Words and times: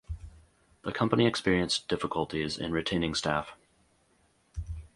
The 0.81 0.91
company 0.91 1.27
experienced 1.27 1.87
difficulties 1.87 2.57
in 2.57 2.71
retaining 2.71 3.13
staff. 3.13 3.51